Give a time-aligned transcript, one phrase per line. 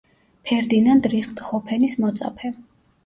[0.51, 2.53] ფერდინანდ რიხტჰოფენის მოწაფე.